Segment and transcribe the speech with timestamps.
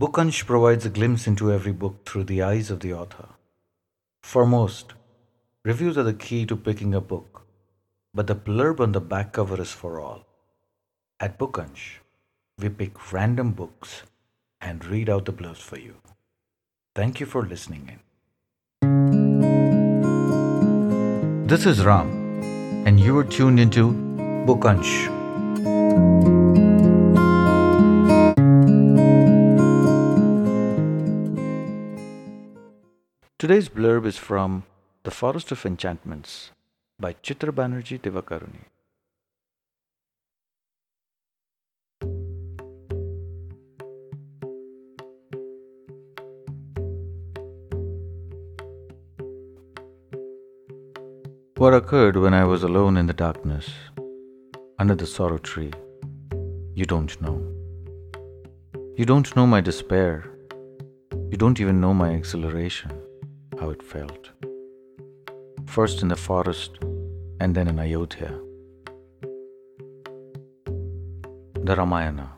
[0.00, 3.28] Bookunch provides a glimpse into every book through the eyes of the author.
[4.22, 4.94] For most,
[5.62, 7.42] reviews are the key to picking a book,
[8.14, 10.24] but the blurb on the back cover is for all.
[11.20, 11.98] At Bookunch,
[12.58, 14.04] we pick random books
[14.58, 15.96] and read out the blurbs for you.
[16.94, 17.98] Thank you for listening in.
[21.46, 22.08] This is Ram,
[22.86, 23.92] and you are tuned into
[24.46, 25.19] Bookunch.
[33.40, 34.64] Today's blurb is from
[35.02, 36.50] The Forest of Enchantments
[36.98, 37.98] by Chitra Banerjee.
[51.56, 53.70] What occurred when I was alone in the darkness,
[54.78, 55.72] under the sorrow tree,
[56.74, 57.40] you don't know.
[58.98, 60.30] You don't know my despair.
[61.30, 62.92] You don't even know my exhilaration,
[63.60, 64.30] how it felt.
[65.66, 66.78] First in the forest,
[67.40, 68.32] and then in Ayodhya.
[71.68, 72.30] The Ramayana,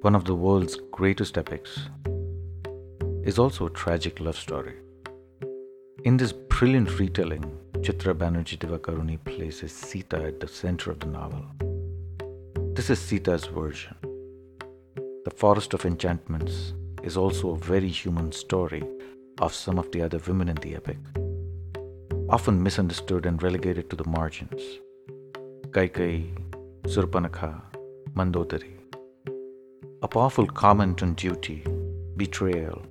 [0.00, 1.78] one of the world's greatest epics,
[3.22, 4.76] is also a tragic love story.
[6.04, 7.44] In this brilliant retelling,
[7.84, 11.44] Chitra Banerjee Divakaruni places Sita at the center of the novel.
[12.74, 13.96] This is Sita's version.
[15.26, 16.72] The Forest of Enchantments
[17.02, 18.82] is also a very human story
[19.40, 20.98] of some of the other women in the epic,
[22.28, 24.62] often misunderstood and relegated to the margins.
[25.70, 26.36] Kaikeyi,
[26.82, 27.60] Surpanakha,
[28.14, 28.74] Mandodari.
[30.02, 31.64] A powerful comment on duty,
[32.16, 32.82] betrayal,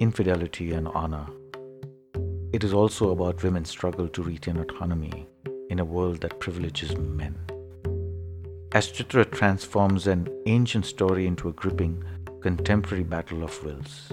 [0.00, 1.26] infidelity, and honor
[2.50, 5.26] it is also about women's struggle to retain autonomy
[5.68, 7.36] in a world that privileges men.
[8.72, 12.02] As Chitra transforms an ancient story into a gripping,
[12.40, 14.12] contemporary battle of wills.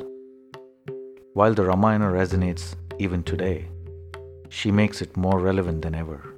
[1.36, 3.68] While the Ramayana resonates even today,
[4.48, 6.34] she makes it more relevant than ever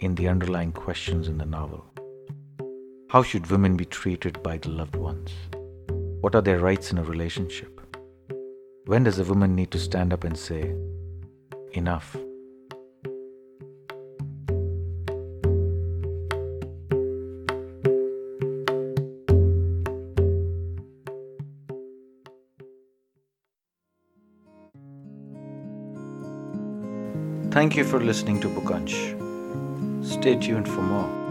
[0.00, 1.84] in the underlying questions in the novel.
[3.10, 5.30] How should women be treated by the loved ones?
[6.22, 7.80] What are their rights in a relationship?
[8.86, 10.74] When does a woman need to stand up and say,
[11.74, 12.16] enough.
[27.52, 29.12] Thank you for listening to Bookunch.
[30.02, 31.21] Stay tuned for more.